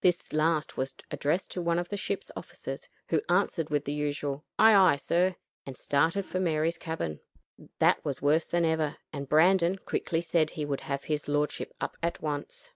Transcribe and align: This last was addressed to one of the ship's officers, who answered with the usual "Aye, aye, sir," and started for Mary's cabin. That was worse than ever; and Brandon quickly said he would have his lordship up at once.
This 0.00 0.32
last 0.32 0.76
was 0.76 0.92
addressed 1.12 1.52
to 1.52 1.62
one 1.62 1.78
of 1.78 1.88
the 1.88 1.96
ship's 1.96 2.32
officers, 2.34 2.88
who 3.10 3.22
answered 3.28 3.70
with 3.70 3.84
the 3.84 3.92
usual 3.92 4.42
"Aye, 4.58 4.74
aye, 4.74 4.96
sir," 4.96 5.36
and 5.64 5.76
started 5.76 6.26
for 6.26 6.40
Mary's 6.40 6.78
cabin. 6.78 7.20
That 7.78 8.04
was 8.04 8.20
worse 8.20 8.46
than 8.46 8.64
ever; 8.64 8.96
and 9.12 9.28
Brandon 9.28 9.76
quickly 9.78 10.20
said 10.20 10.50
he 10.50 10.64
would 10.66 10.80
have 10.80 11.04
his 11.04 11.28
lordship 11.28 11.72
up 11.80 11.96
at 12.02 12.20
once. 12.20 12.72